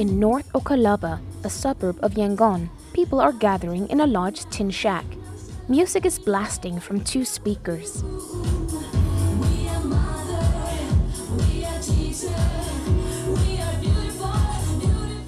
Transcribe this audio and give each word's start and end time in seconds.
In 0.00 0.18
North 0.18 0.50
Okkalapa, 0.54 1.20
a 1.44 1.50
suburb 1.50 1.98
of 2.00 2.14
Yangon, 2.14 2.70
people 2.94 3.20
are 3.20 3.32
gathering 3.34 3.86
in 3.90 4.00
a 4.00 4.06
large 4.06 4.48
tin 4.48 4.70
shack. 4.70 5.04
Music 5.68 6.06
is 6.06 6.18
blasting 6.18 6.80
from 6.80 7.04
two 7.04 7.22
speakers. 7.22 8.02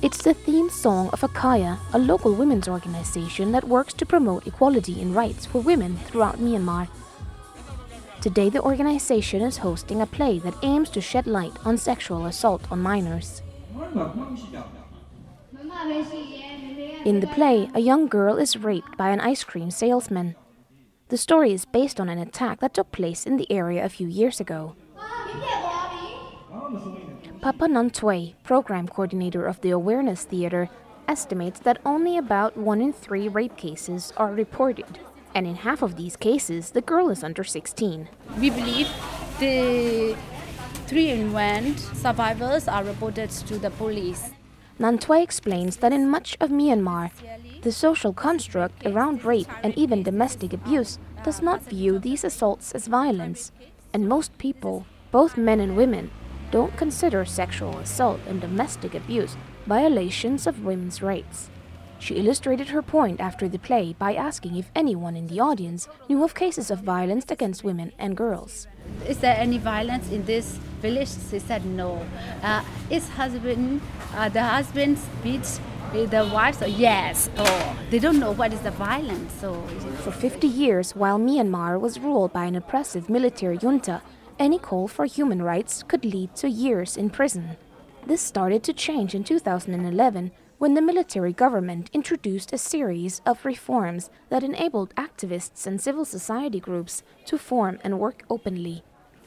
It's 0.00 0.22
the 0.22 0.32
theme 0.32 0.70
song 0.70 1.11
of 1.12 1.20
Akhaya, 1.20 1.76
a 1.93 1.98
local 1.98 2.32
women's 2.32 2.66
organization 2.66 3.52
that 3.52 3.68
works 3.68 3.93
to 3.93 4.07
promote 4.07 4.46
equality 4.46 5.02
and 5.02 5.14
rights 5.14 5.44
for 5.44 5.61
women 5.61 5.98
throughout 6.07 6.39
Myanmar. 6.39 6.89
Today, 8.22 8.48
the 8.48 8.62
organization 8.62 9.43
is 9.43 9.58
hosting 9.58 10.00
a 10.00 10.07
play 10.07 10.39
that 10.39 10.57
aims 10.62 10.89
to 10.93 11.02
shed 11.02 11.26
light 11.26 11.52
on 11.62 11.76
sexual 11.76 12.25
assault 12.25 12.64
on 12.70 12.80
minors. 12.80 13.43
In 17.04 17.21
the 17.21 17.27
play, 17.35 17.68
a 17.75 17.81
young 17.81 18.07
girl 18.07 18.36
is 18.39 18.57
raped 18.57 18.96
by 18.96 19.11
an 19.11 19.21
ice 19.21 19.45
cream 19.45 19.71
salesman. 19.71 20.36
The 21.08 21.17
story 21.17 21.53
is 21.53 21.64
based 21.64 22.00
on 22.00 22.08
an 22.08 22.18
attack 22.18 22.61
that 22.61 22.75
took 22.75 22.93
place 22.93 23.27
in 23.27 23.36
the 23.36 23.50
area 23.50 23.85
a 23.85 23.89
few 23.89 24.07
years 24.07 24.41
ago. 24.41 24.77
Papa 27.41 27.67
Nan 27.68 27.91
Htwe, 27.91 28.35
program 28.45 28.86
coordinator 28.86 29.45
of 29.45 29.61
the 29.63 29.71
Awareness 29.71 30.25
Theater, 30.25 30.69
estimates 31.08 31.58
that 31.61 31.80
only 31.85 32.17
about 32.17 32.56
one 32.56 32.80
in 32.80 32.92
three 32.92 33.28
rape 33.28 33.56
cases 33.56 34.12
are 34.17 34.33
reported, 34.33 35.00
and 35.34 35.47
in 35.47 35.56
half 35.56 35.83
of 35.83 35.97
these 35.97 36.17
cases, 36.17 36.70
the 36.70 36.80
girl 36.80 37.11
is 37.11 37.25
under 37.25 37.42
16. 37.42 38.08
We 38.39 38.50
believe 38.50 38.89
the 39.41 40.17
three 40.92 41.08
in 41.08 41.32
one 41.32 41.74
survivors 41.78 42.69
are 42.69 42.84
reported 42.84 43.30
to 43.30 43.58
the 43.58 43.70
police. 43.70 44.32
Nan 44.78 44.98
Htwe 44.98 45.22
explains 45.22 45.78
that 45.78 45.90
in 45.90 46.06
much 46.06 46.36
of 46.38 46.50
Myanmar, 46.50 47.10
the 47.62 47.72
social 47.72 48.12
construct 48.12 48.84
around 48.84 49.24
rape 49.24 49.48
and 49.62 49.72
even 49.78 50.02
domestic 50.02 50.52
abuse 50.52 50.98
does 51.24 51.40
not 51.40 51.62
view 51.62 51.98
these 51.98 52.24
assaults 52.24 52.72
as 52.72 52.88
violence, 52.88 53.52
and 53.94 54.06
most 54.06 54.36
people, 54.36 54.84
both 55.10 55.38
men 55.38 55.60
and 55.60 55.78
women, 55.78 56.10
don't 56.50 56.76
consider 56.76 57.24
sexual 57.24 57.78
assault 57.78 58.20
and 58.28 58.42
domestic 58.42 58.94
abuse 58.94 59.34
violations 59.64 60.46
of 60.46 60.62
women's 60.62 61.00
rights. 61.00 61.48
She 62.03 62.17
illustrated 62.17 62.70
her 62.70 62.83
point 62.83 63.20
after 63.20 63.48
the 63.48 63.61
play 63.61 63.95
by 63.97 64.14
asking 64.14 64.56
if 64.56 64.72
anyone 64.75 65.14
in 65.14 65.28
the 65.28 65.39
audience 65.39 65.86
knew 66.08 66.25
of 66.25 66.34
cases 66.34 66.69
of 66.69 66.81
violence 66.81 67.31
against 67.31 67.62
women 67.62 67.92
and 67.97 68.17
girls. 68.17 68.67
Is 69.06 69.19
there 69.19 69.36
any 69.39 69.58
violence 69.58 70.11
in 70.11 70.25
this 70.25 70.58
village? 70.80 71.11
She 71.30 71.39
said 71.39 71.64
no. 71.64 72.05
Uh, 72.42 72.64
is 72.91 73.08
husband, 73.11 73.80
uh, 74.17 74.28
the 74.28 74.42
husband 74.42 74.98
beats 75.23 75.61
the 75.92 76.28
wife? 76.34 76.58
So 76.58 76.67
yes. 76.67 77.30
Oh, 77.39 77.77
they 77.91 78.00
don't 78.00 78.19
know 78.19 78.33
what 78.33 78.53
is 78.53 78.58
the 78.62 78.73
violence. 78.73 79.33
So 79.34 79.62
for 80.03 80.11
50 80.11 80.48
years, 80.48 80.97
while 80.97 81.20
Myanmar 81.20 81.78
was 81.78 82.00
ruled 82.00 82.33
by 82.33 82.47
an 82.47 82.56
oppressive 82.56 83.08
military 83.08 83.58
junta, 83.58 84.03
any 84.41 84.58
call 84.58 84.89
for 84.89 85.05
human 85.05 85.41
rights 85.41 85.84
could 85.84 86.05
lead 86.05 86.34
to 86.34 86.50
years 86.50 86.97
in 86.97 87.11
prison. 87.11 87.56
This 88.08 88.20
started 88.20 88.64
to 88.64 88.73
change 88.73 89.14
in 89.14 89.23
2011 89.23 90.33
when 90.62 90.74
the 90.74 90.80
military 90.80 91.32
government 91.32 91.91
introduced 91.92 92.52
a 92.52 92.56
series 92.56 93.20
of 93.27 93.44
reforms 93.44 94.10
that 94.28 94.44
enabled 94.44 94.94
activists 94.94 95.66
and 95.66 95.80
civil 95.80 96.05
society 96.05 96.60
groups 96.60 97.02
to 97.24 97.36
form 97.36 97.80
and 97.82 97.98
work 97.98 98.22
openly. 98.30 98.84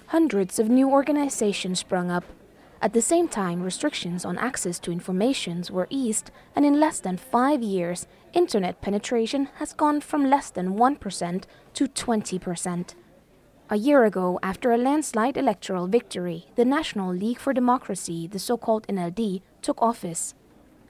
Hundreds 0.07 0.59
of 0.59 0.69
new 0.69 0.89
organizations 0.89 1.79
sprung 1.79 2.09
up. 2.09 2.23
At 2.81 2.93
the 2.93 3.01
same 3.01 3.27
time, 3.27 3.63
restrictions 3.63 4.23
on 4.23 4.37
access 4.37 4.79
to 4.79 4.93
information 4.93 5.61
were 5.69 5.87
eased, 5.89 6.31
and 6.55 6.65
in 6.65 6.79
less 6.79 7.01
than 7.01 7.17
five 7.17 7.61
years, 7.61 8.07
internet 8.31 8.79
penetration 8.79 9.49
has 9.55 9.73
gone 9.73 9.99
from 9.99 10.29
less 10.29 10.49
than 10.49 10.77
1% 10.77 11.43
to 11.73 11.85
20%. 11.85 12.95
A 13.69 13.75
year 13.75 14.05
ago, 14.05 14.39
after 14.41 14.71
a 14.71 14.77
landslide 14.77 15.35
electoral 15.35 15.87
victory, 15.87 16.45
the 16.55 16.63
National 16.63 17.13
League 17.13 17.39
for 17.39 17.51
Democracy, 17.51 18.25
the 18.25 18.39
so 18.39 18.55
called 18.55 18.87
NLD, 18.87 19.41
took 19.61 19.81
office. 19.81 20.33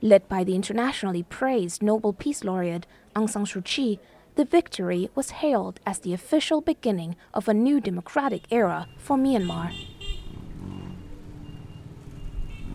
Led 0.05 0.29
by 0.29 0.43
the 0.43 0.53
internationally 0.53 1.23
praised 1.23 1.81
Nobel 1.81 2.13
Peace 2.13 2.43
Laureate 2.43 2.85
Aung 3.15 3.27
San 3.27 3.43
Suu 3.43 3.65
Kyi, 3.65 3.99
the 4.35 4.45
victory 4.45 5.09
was 5.15 5.41
hailed 5.41 5.79
as 5.83 5.97
the 5.97 6.13
official 6.13 6.61
beginning 6.61 7.15
of 7.33 7.47
a 7.47 7.55
new 7.55 7.81
democratic 7.81 8.43
era 8.51 8.87
for 8.99 9.17
Myanmar. 9.17 9.73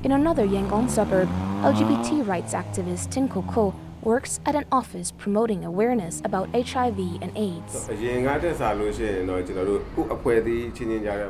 In 0.02 0.10
another 0.10 0.44
Yangon 0.44 0.90
suburb, 0.90 1.28
LGBT 1.62 2.26
rights 2.26 2.52
activist 2.52 3.12
Tin 3.12 3.28
Ko 3.28 3.42
Ko 3.42 3.76
works 4.03 4.41
at 4.47 4.55
an 4.55 4.65
office 4.72 5.11
promoting 5.11 5.65
awareness 5.65 6.21
about 6.25 6.49
HIV 6.55 6.99
and 7.22 7.33
AIDS. 7.37 7.88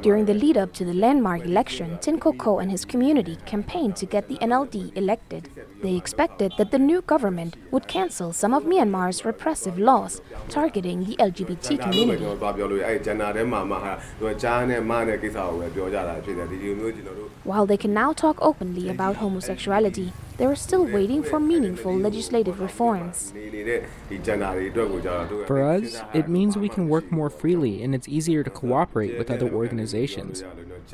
During 0.03 0.25
the 0.25 0.35
lead 0.35 0.57
up 0.57 0.73
to 0.75 0.85
the 0.85 0.95
landmark 0.95 1.45
election, 1.45 1.99
Tin 2.01 2.19
Ko 2.21 2.33
Ko 2.33 2.59
and 2.59 2.71
his 2.71 2.85
community 2.85 3.37
campaigned 3.47 3.97
to 3.97 4.07
get 4.07 4.29
the 4.29 4.37
NLD 4.37 4.97
elected. 4.97 5.51
They 5.83 5.97
expected 5.97 6.53
that 6.59 6.71
the 6.71 6.79
new 6.79 7.03
government 7.03 7.57
would 7.71 7.89
cancel 7.89 8.33
some 8.33 8.55
of 8.55 8.65
Myanmar's 8.65 9.25
repressive 9.25 9.79
laws 9.79 10.21
targeting 10.49 11.05
the 11.05 11.17
LGBT 11.17 11.81
community. 11.81 12.25
While 17.45 17.67
they 17.67 17.77
can 17.77 17.95
now 17.95 18.13
talk 18.13 18.37
openly 18.41 18.89
about 18.89 19.17
homosexuality, 19.17 20.13
they 20.41 20.47
are 20.47 20.57
still 20.57 20.87
waiting 20.87 21.23
for 21.23 21.39
meaningful 21.39 21.95
legislative 21.95 22.61
reforms. 22.61 23.31
For 25.47 25.63
us, 25.63 26.01
it 26.15 26.29
means 26.29 26.57
we 26.57 26.71
can 26.71 26.89
work 26.89 27.13
more 27.13 27.29
freely 27.29 27.83
and 27.83 27.95
it's 27.95 28.09
easier 28.09 28.43
to 28.43 28.49
cooperate 28.49 29.19
with 29.19 29.31
other 29.31 29.53
organizations. 29.53 30.43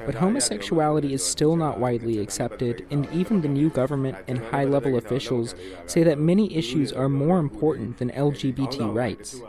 But 0.05 0.17
homosexuality 0.17 1.15
is 1.15 1.25
still 1.25 1.55
not 1.55 1.79
widely 1.79 2.19
accepted, 2.19 2.87
and 2.91 3.09
even 3.13 3.41
the 3.41 3.49
new 3.49 3.71
government 3.71 4.19
and 4.27 4.39
high 4.39 4.65
level 4.65 4.97
officials 4.97 5.55
say 5.87 6.03
that 6.03 6.19
many 6.19 6.53
issues 6.53 6.93
are 6.93 7.09
more 7.09 7.39
important 7.39 7.99
than 7.99 8.11
LGBT 8.11 8.93
rights. 8.93 9.41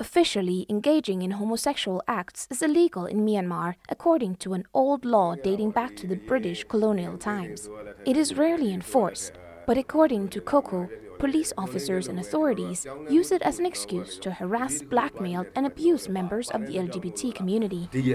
Officially, 0.00 0.66
engaging 0.70 1.20
in 1.20 1.32
homosexual 1.32 2.02
acts 2.08 2.48
is 2.50 2.62
illegal 2.62 3.04
in 3.04 3.18
Myanmar 3.18 3.74
according 3.90 4.36
to 4.36 4.54
an 4.54 4.64
old 4.72 5.04
law 5.04 5.34
dating 5.34 5.72
back 5.72 5.94
to 5.96 6.06
the 6.06 6.16
British 6.16 6.64
colonial 6.64 7.18
times. 7.18 7.68
It 8.06 8.16
is 8.16 8.34
rarely 8.34 8.72
enforced, 8.72 9.34
but 9.66 9.76
according 9.76 10.30
to 10.30 10.40
Ko 10.40 10.62
Ko, 10.62 10.88
police 11.18 11.52
officers 11.58 12.08
and 12.08 12.18
authorities 12.18 12.86
use 13.10 13.30
it 13.30 13.42
as 13.42 13.58
an 13.58 13.66
excuse 13.66 14.16
to 14.20 14.30
harass, 14.30 14.80
blackmail, 14.80 15.44
and 15.54 15.66
abuse 15.66 16.08
members 16.08 16.48
of 16.48 16.66
the 16.66 16.76
LGBT 16.76 17.34
community. 17.34 17.90
We 17.92 18.14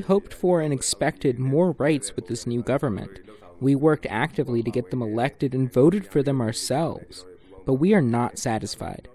hoped 0.00 0.34
for 0.34 0.60
and 0.60 0.72
expected 0.72 1.38
more 1.38 1.70
rights 1.78 2.16
with 2.16 2.26
this 2.26 2.48
new 2.48 2.64
government. 2.64 3.20
We 3.60 3.76
worked 3.76 4.08
actively 4.10 4.64
to 4.64 4.72
get 4.72 4.90
them 4.90 5.02
elected 5.02 5.54
and 5.54 5.72
voted 5.72 6.04
for 6.04 6.20
them 6.20 6.40
ourselves. 6.40 7.24
But 7.64 7.74
we 7.74 7.94
are 7.94 8.02
not 8.02 8.38
satisfied. 8.38 9.06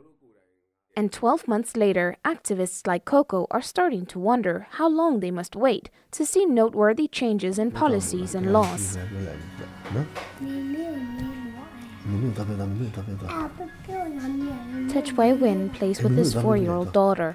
And 0.97 1.13
12 1.13 1.47
months 1.47 1.77
later, 1.77 2.17
activists 2.25 2.87
like 2.87 3.05
Ko 3.05 3.23
Ko 3.23 3.45
are 3.51 3.61
starting 3.61 4.07
to 4.07 4.17
wonder 4.17 4.65
how 4.71 4.89
long 4.89 5.19
they 5.19 5.29
must 5.29 5.55
wait 5.55 5.91
to 6.09 6.25
see 6.25 6.43
noteworthy 6.43 7.07
changes 7.07 7.59
in 7.59 7.69
policies 7.69 8.33
and 8.33 8.51
laws. 8.51 8.97
Thet 14.89 15.07
Swe 15.07 15.33
Win 15.33 15.69
plays 15.69 16.01
with 16.01 16.17
his 16.17 16.33
four 16.33 16.57
year 16.57 16.71
old 16.71 16.91
daughter. 16.93 17.31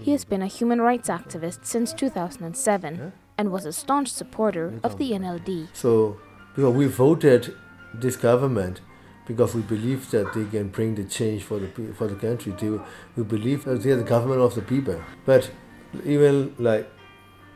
He 0.00 0.12
has 0.12 0.24
been 0.24 0.40
a 0.40 0.46
human 0.46 0.80
rights 0.80 1.10
activist 1.10 1.66
since 1.66 1.92
2007 1.92 3.12
and 3.36 3.52
was 3.52 3.66
a 3.66 3.74
staunch 3.74 4.08
supporter 4.08 4.80
of 4.82 4.96
the 4.96 5.10
NLD. 5.10 5.68
So, 5.74 6.16
because 6.56 6.72
we 6.74 6.86
voted 6.86 7.54
this 7.92 8.16
government 8.16 8.80
because 9.32 9.54
we 9.54 9.62
believe 9.62 10.10
that 10.10 10.32
they 10.34 10.44
can 10.44 10.68
bring 10.68 10.94
the 10.94 11.04
change 11.04 11.42
for 11.42 11.58
the 11.58 11.68
for 11.94 12.06
the 12.06 12.14
country. 12.14 12.52
They, 12.58 12.70
we 13.16 13.22
believe 13.24 13.64
that 13.64 13.82
they 13.82 13.90
are 13.90 13.96
the 13.96 14.04
government 14.04 14.40
of 14.40 14.54
the 14.54 14.62
people. 14.62 15.00
But 15.24 15.50
even 16.04 16.54
like 16.58 16.88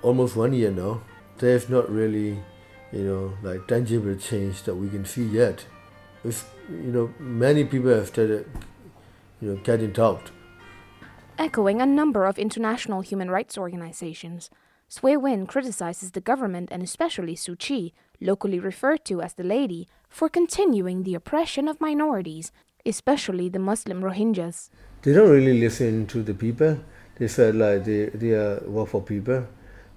almost 0.03 0.37
one 0.37 0.53
year 0.53 0.71
now, 0.71 1.03
there's 1.39 1.69
not 1.69 1.91
really, 1.91 2.39
you 2.93 3.05
know, 3.05 3.35
like 3.43 3.67
tangible 3.67 4.17
change 4.17 4.63
that 4.63 4.75
we 4.75 4.89
can 4.89 5.05
see 5.05 5.25
yet. 5.25 5.67
It's, 6.25 6.45
you 6.71 6.93
know, 6.93 7.15
many 7.19 7.65
people 7.65 7.91
have 7.91 8.09
started, 8.09 8.49
you 9.41 9.51
know, 9.51 9.57
getting 9.63 9.93
doubt. 9.93 10.31
Echoing 11.39 11.83
a 11.83 11.87
number 11.87 12.25
of 12.25 12.39
international 12.39 13.03
human 13.03 13.31
rights 13.31 13.59
organizations, 13.59 14.51
Swe 14.89 15.17
Win 15.17 15.47
criticizes 15.47 16.13
the 16.13 16.21
government 16.21 16.69
and 16.71 16.83
especially 16.83 17.35
Suu 17.35 17.59
Kyi, 17.59 17.93
locally 18.21 18.61
referred 18.61 19.05
to 19.07 19.21
as 19.21 19.35
the 19.35 19.43
lady, 19.43 19.89
for 20.09 20.29
continuing 20.29 21.03
the 21.03 21.15
oppression 21.15 21.67
of 21.67 21.81
minorities, 21.81 22.53
especially 22.85 23.49
the 23.49 23.59
Muslim 23.59 24.01
Rohingyas. 24.01 24.71
They 25.03 25.13
don't 25.13 25.31
really 25.31 25.59
listen 25.59 26.07
to 26.07 26.23
the 26.23 26.35
people. 26.35 26.79
They 27.19 27.29
felt 27.29 27.57
like 27.57 27.85
they, 27.85 28.07
they 28.07 28.31
are 28.31 28.63
work 28.67 28.89
for 28.91 29.03
people. 29.03 29.47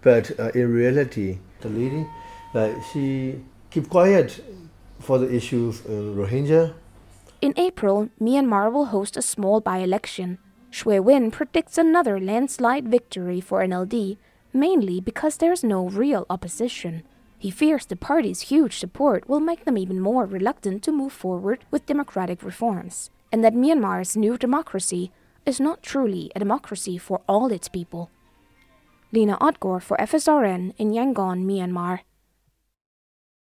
But 0.01 0.37
uh, 0.39 0.51
in 0.55 0.73
reality, 0.73 1.37
the 1.61 1.69
lady, 1.69 2.07
like 2.53 2.73
she 2.91 3.41
keep 3.69 3.89
quiet 3.89 4.43
for 4.99 5.19
the 5.19 5.33
issues 5.33 5.85
in 5.85 6.15
Rohingya. 6.15 6.73
In 7.41 7.53
April, 7.57 8.09
Myanmar 8.19 8.71
will 8.71 8.85
host 8.85 9.15
a 9.17 9.21
small 9.21 9.61
by 9.61 9.77
election. 9.77 10.39
Swe 10.71 10.99
Win 10.99 11.31
predicts 11.31 11.77
another 11.77 12.19
landslide 12.19 12.87
victory 12.87 13.39
for 13.39 13.61
NLD, 13.61 14.17
mainly 14.59 14.99
because 14.99 15.37
there's 15.37 15.63
no 15.63 15.87
real 15.87 16.25
opposition. 16.29 17.03
He 17.37 17.49
fears 17.49 17.85
the 17.85 17.95
party's 17.95 18.41
huge 18.41 18.77
support 18.77 19.29
will 19.29 19.39
make 19.39 19.63
them 19.63 19.77
even 19.77 19.99
more 20.01 20.25
reluctant 20.25 20.83
to 20.83 20.91
move 20.91 21.13
forward 21.13 21.63
with 21.71 21.85
democratic 21.85 22.43
reforms, 22.43 23.09
and 23.31 23.43
that 23.43 23.53
Myanmar's 23.53 24.17
new 24.17 24.37
democracy 24.37 25.11
is 25.45 25.59
not 25.59 25.81
truly 25.81 26.31
a 26.35 26.39
democracy 26.39 26.97
for 26.97 27.21
all 27.27 27.51
its 27.51 27.69
people. 27.69 28.11
Lena 29.11 29.37
Odgaard 29.37 29.81
for 29.81 29.97
FSRN 29.97 30.73
in 30.77 30.91
Yangon, 30.91 31.45
Myanmar. 31.45 32.01